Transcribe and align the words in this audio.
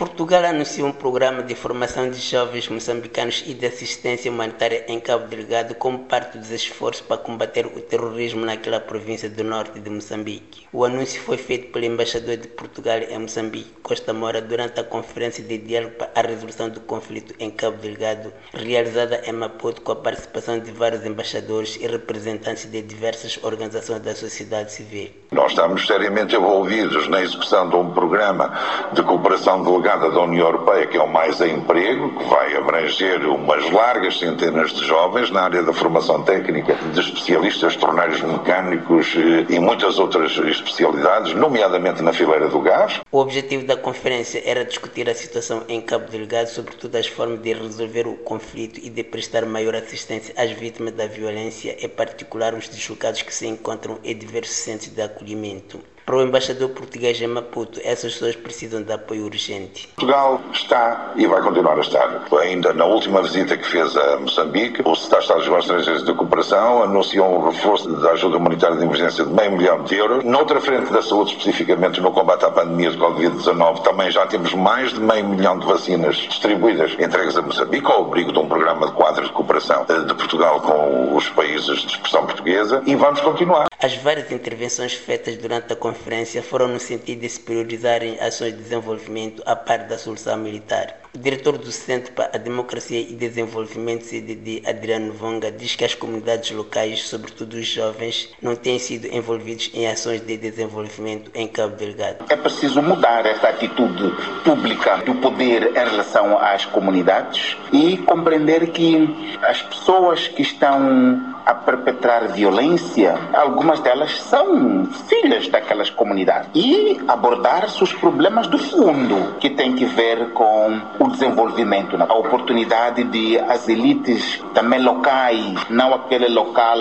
Portugal 0.00 0.46
anunciou 0.46 0.88
um 0.88 0.92
programa 0.92 1.42
de 1.42 1.54
formação 1.54 2.10
de 2.10 2.18
jovens 2.18 2.66
moçambicanos 2.70 3.44
e 3.46 3.52
de 3.52 3.66
assistência 3.66 4.32
humanitária 4.32 4.86
em 4.88 4.98
Cabo 4.98 5.26
Delgado 5.26 5.74
como 5.74 6.06
parte 6.06 6.38
dos 6.38 6.50
esforços 6.50 7.02
para 7.02 7.18
combater 7.18 7.66
o 7.66 7.82
terrorismo 7.82 8.46
naquela 8.46 8.80
província 8.80 9.28
do 9.28 9.44
norte 9.44 9.78
de 9.78 9.90
Moçambique. 9.90 10.66
O 10.72 10.86
anúncio 10.86 11.20
foi 11.20 11.36
feito 11.36 11.70
pelo 11.70 11.84
embaixador 11.84 12.38
de 12.38 12.48
Portugal 12.48 12.96
em 12.96 13.18
Moçambique, 13.18 13.74
Costa 13.82 14.14
Mora, 14.14 14.40
durante 14.40 14.80
a 14.80 14.84
conferência 14.84 15.44
de 15.44 15.58
diálogo 15.58 15.96
para 15.96 16.10
a 16.14 16.22
resolução 16.22 16.70
do 16.70 16.80
conflito 16.80 17.34
em 17.38 17.50
Cabo 17.50 17.76
Delgado, 17.76 18.32
realizada 18.54 19.20
em 19.26 19.32
Maputo 19.32 19.82
com 19.82 19.92
a 19.92 19.96
participação 19.96 20.58
de 20.58 20.70
vários 20.70 21.04
embaixadores 21.04 21.76
e 21.76 21.86
representantes 21.86 22.64
de 22.64 22.80
diversas 22.80 23.38
organizações 23.42 24.00
da 24.00 24.14
sociedade 24.14 24.72
civil. 24.72 25.10
Nós 25.30 25.50
estamos 25.50 25.86
seriamente 25.86 26.34
envolvidos 26.34 27.06
na 27.06 27.22
execução 27.22 27.68
de 27.68 27.76
um 27.76 27.92
programa 27.92 28.88
de 28.94 29.02
cooperação 29.02 29.62
delegada 29.62 29.89
da 29.96 30.20
União 30.20 30.46
Europeia, 30.46 30.86
que 30.86 30.96
é 30.96 31.02
o 31.02 31.08
Mais 31.08 31.40
Emprego, 31.40 32.10
que 32.16 32.24
vai 32.24 32.54
abranger 32.56 33.26
umas 33.26 33.70
largas 33.70 34.18
centenas 34.18 34.72
de 34.72 34.84
jovens 34.84 35.30
na 35.30 35.42
área 35.42 35.62
da 35.62 35.72
formação 35.72 36.22
técnica, 36.22 36.74
de 36.74 37.00
especialistas, 37.00 37.76
torneiros 37.76 38.20
mecânicos 38.22 39.14
eh, 39.16 39.46
e 39.48 39.58
muitas 39.58 39.98
outras 39.98 40.36
especialidades, 40.36 41.34
nomeadamente 41.34 42.02
na 42.02 42.12
fileira 42.12 42.48
do 42.48 42.60
gás. 42.60 43.00
O 43.10 43.18
objetivo 43.18 43.66
da 43.66 43.76
conferência 43.76 44.42
era 44.44 44.64
discutir 44.64 45.08
a 45.08 45.14
situação 45.14 45.64
em 45.68 45.80
Cabo 45.80 46.10
Delgado, 46.10 46.48
sobretudo 46.48 46.96
as 46.96 47.06
formas 47.06 47.40
de 47.40 47.52
resolver 47.52 48.06
o 48.06 48.14
conflito 48.14 48.80
e 48.82 48.90
de 48.90 49.02
prestar 49.02 49.44
maior 49.44 49.74
assistência 49.74 50.34
às 50.36 50.50
vítimas 50.50 50.94
da 50.94 51.06
violência, 51.06 51.76
em 51.84 51.88
particular 51.88 52.54
os 52.54 52.68
deslocados 52.68 53.22
que 53.22 53.34
se 53.34 53.46
encontram 53.46 53.98
em 54.04 54.16
diversos 54.16 54.56
centros 54.56 54.90
de 54.94 55.02
acolhimento. 55.02 55.80
Para 56.10 56.16
o 56.16 56.22
embaixador 56.22 56.70
português 56.70 57.22
em 57.22 57.28
Maputo, 57.28 57.80
essas 57.84 58.14
pessoas 58.14 58.34
precisam 58.34 58.82
de 58.82 58.92
apoio 58.92 59.26
urgente. 59.26 59.86
Portugal 59.94 60.40
está 60.52 61.12
e 61.14 61.24
vai 61.24 61.40
continuar 61.40 61.76
a 61.76 61.82
estar. 61.82 62.26
Ainda 62.36 62.72
na 62.72 62.84
última 62.84 63.22
visita 63.22 63.56
que 63.56 63.64
fez 63.64 63.96
a 63.96 64.18
Moçambique, 64.18 64.82
o 64.84 64.96
Secretário 64.96 65.44
de 65.44 65.56
Estado 65.56 66.04
de 66.04 66.14
Cooperação 66.14 66.82
anunciou 66.82 67.32
um 67.32 67.48
reforço 67.48 67.88
da 68.00 68.10
ajuda 68.10 68.38
humanitária 68.38 68.76
de 68.76 68.82
emergência 68.82 69.24
de 69.24 69.32
meio 69.32 69.52
milhão 69.52 69.84
de 69.84 69.94
euros. 69.94 70.24
Noutra 70.24 70.60
frente 70.60 70.92
da 70.92 71.00
saúde, 71.00 71.30
especificamente 71.30 72.00
no 72.00 72.10
combate 72.10 72.44
à 72.44 72.50
pandemia 72.50 72.90
de 72.90 72.98
Covid-19, 72.98 73.82
também 73.84 74.10
já 74.10 74.26
temos 74.26 74.52
mais 74.52 74.92
de 74.92 74.98
meio 74.98 75.28
milhão 75.28 75.60
de 75.60 75.66
vacinas 75.66 76.16
distribuídas, 76.16 76.90
entregues 76.98 77.36
a 77.36 77.42
Moçambique, 77.42 77.86
ao 77.86 78.06
abrigo 78.06 78.32
de 78.32 78.38
um 78.40 78.48
programa 78.48 78.88
de 78.88 78.92
quadros 78.94 79.28
de 79.28 79.32
cooperação 79.32 79.86
eh, 79.88 80.00
de 80.00 80.14
Portugal 80.14 80.60
com 80.60 81.14
os 81.14 81.28
países 81.28 81.82
de 81.82 81.92
expressão 81.92 82.26
portuguesa 82.26 82.82
e 82.84 82.96
vamos 82.96 83.20
continuar. 83.20 83.69
As 83.82 83.94
várias 83.94 84.30
intervenções 84.30 84.92
feitas 84.92 85.38
durante 85.38 85.72
a 85.72 85.76
conferência 85.76 86.42
foram 86.42 86.68
no 86.68 86.78
sentido 86.78 87.20
de 87.20 87.30
se 87.30 87.40
priorizarem 87.40 88.20
ações 88.20 88.52
de 88.54 88.62
desenvolvimento 88.62 89.42
a 89.46 89.56
par 89.56 89.88
da 89.88 89.96
solução 89.96 90.36
militar. 90.36 90.94
O 91.12 91.18
diretor 91.18 91.58
do 91.58 91.72
Centro 91.72 92.12
para 92.12 92.30
a 92.32 92.38
Democracia 92.38 93.00
e 93.00 93.14
Desenvolvimento, 93.14 94.04
CDD, 94.04 94.62
Adriano 94.64 95.12
Vonga, 95.12 95.50
diz 95.50 95.74
que 95.74 95.84
as 95.84 95.92
comunidades 95.92 96.52
locais, 96.52 97.02
sobretudo 97.08 97.54
os 97.54 97.66
jovens, 97.66 98.30
não 98.40 98.54
têm 98.54 98.78
sido 98.78 99.08
envolvidos 99.12 99.72
em 99.74 99.88
ações 99.88 100.20
de 100.20 100.36
desenvolvimento 100.36 101.28
em 101.34 101.48
Cabo 101.48 101.74
Delgado. 101.74 102.26
É 102.28 102.36
preciso 102.36 102.80
mudar 102.80 103.26
esta 103.26 103.48
atitude 103.48 104.14
pública 104.44 104.98
do 104.98 105.16
poder 105.16 105.70
em 105.70 105.90
relação 105.90 106.38
às 106.38 106.64
comunidades 106.66 107.56
e 107.72 107.96
compreender 107.96 108.68
que 108.68 109.36
as 109.42 109.60
pessoas 109.62 110.28
que 110.28 110.42
estão 110.42 111.40
a 111.44 111.54
perpetrar 111.54 112.28
violência, 112.28 113.18
algumas 113.32 113.80
delas 113.80 114.20
são 114.22 114.86
filhas 115.08 115.48
daquelas 115.48 115.90
comunidades. 115.90 116.50
E 116.54 117.00
abordar-se 117.08 117.82
os 117.82 117.92
problemas 117.92 118.46
do 118.46 118.58
fundo, 118.58 119.34
que 119.40 119.50
tem 119.50 119.74
que 119.74 119.84
ver 119.84 120.30
com 120.30 120.80
o 121.00 121.08
desenvolvimento, 121.08 121.96
a 121.96 122.14
oportunidade 122.14 123.02
de 123.04 123.38
as 123.38 123.66
elites 123.68 124.38
também 124.52 124.80
locais, 124.82 125.58
não 125.70 125.94
aquele 125.94 126.28
local 126.28 126.76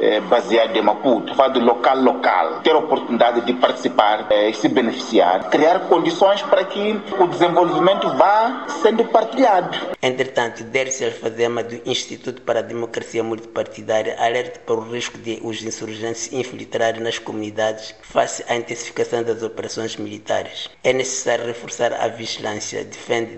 eh, 0.00 0.20
baseado 0.20 0.74
em 0.74 0.80
Maputo, 0.80 1.34
falo 1.34 1.52
do 1.52 1.60
local 1.60 2.00
local, 2.00 2.60
ter 2.62 2.70
a 2.70 2.78
oportunidade 2.78 3.42
de 3.42 3.52
participar 3.52 4.26
eh, 4.30 4.48
e 4.48 4.54
se 4.54 4.68
beneficiar, 4.68 5.50
criar 5.50 5.80
condições 5.80 6.40
para 6.42 6.64
que 6.64 6.98
o 7.18 7.26
desenvolvimento 7.26 8.08
vá 8.16 8.64
sendo 8.68 9.04
partilhado. 9.04 9.76
Entretanto, 10.02 10.64
Dercy 10.64 11.04
Alfazema, 11.04 11.62
do 11.62 11.78
Instituto 11.84 12.40
para 12.40 12.60
a 12.60 12.62
Democracia 12.62 13.22
Multipartidária, 13.22 14.16
alerta 14.18 14.60
para 14.60 14.76
o 14.76 14.90
risco 14.90 15.18
de 15.18 15.40
os 15.42 15.62
insurgentes 15.62 16.32
infiltrarem 16.32 17.02
nas 17.02 17.18
comunidades 17.18 17.94
face 18.00 18.42
à 18.48 18.56
intensificação 18.56 19.22
das 19.22 19.42
operações 19.42 19.96
militares. 19.96 20.70
É 20.82 20.94
necessário 20.94 21.44
reforçar 21.44 21.92
a 21.92 22.08
vigilância, 22.08 22.82
defende 22.82 23.36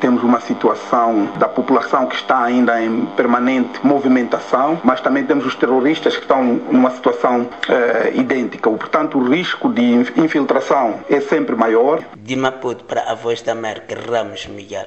Temos 0.00 0.22
uma 0.22 0.40
situação 0.40 1.26
da 1.36 1.48
população 1.48 2.06
que 2.06 2.14
está 2.14 2.42
ainda 2.42 2.82
em 2.82 3.06
permanente 3.16 3.84
movimentação, 3.84 4.80
mas 4.84 5.00
também 5.00 5.24
temos 5.24 5.46
os 5.46 5.54
terroristas 5.54 6.16
que 6.16 6.22
estão 6.22 6.42
numa 6.44 6.90
situação 6.90 7.48
eh, 7.68 8.12
idêntica. 8.14 8.70
Portanto, 8.70 9.18
o 9.18 9.28
risco 9.28 9.72
de 9.72 9.82
infiltração 10.16 11.00
é 11.08 11.20
sempre 11.20 11.54
maior. 11.56 12.02
De 12.16 12.36
Maputo 12.36 12.84
para 12.84 13.10
a 13.10 13.14
Voz 13.14 13.42
da 13.42 13.52
América, 13.52 13.96
Ramos 14.10 14.46
Miguel. 14.46 14.86